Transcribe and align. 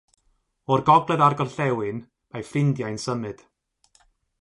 O'r 0.75 0.83
gogledd 0.87 1.23
a'r 1.27 1.37
gorllewin, 1.43 2.01
mae 2.33 2.49
ffrindiau'n 2.51 3.01
symud. 3.07 3.49